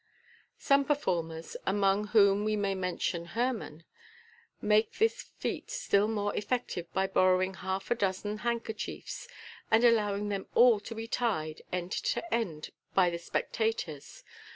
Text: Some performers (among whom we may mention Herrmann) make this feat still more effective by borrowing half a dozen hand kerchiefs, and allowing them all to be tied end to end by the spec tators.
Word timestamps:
Some 0.57 0.83
performers 0.83 1.55
(among 1.63 2.07
whom 2.07 2.43
we 2.43 2.55
may 2.55 2.73
mention 2.73 3.25
Herrmann) 3.37 3.83
make 4.59 4.93
this 4.93 5.21
feat 5.21 5.69
still 5.69 6.07
more 6.07 6.35
effective 6.35 6.91
by 6.91 7.05
borrowing 7.05 7.53
half 7.53 7.91
a 7.91 7.95
dozen 7.95 8.39
hand 8.39 8.65
kerchiefs, 8.65 9.27
and 9.69 9.83
allowing 9.83 10.29
them 10.29 10.47
all 10.55 10.79
to 10.79 10.95
be 10.95 11.07
tied 11.07 11.61
end 11.71 11.91
to 11.91 12.33
end 12.33 12.71
by 12.95 13.11
the 13.11 13.19
spec 13.19 13.53
tators. 13.53 14.23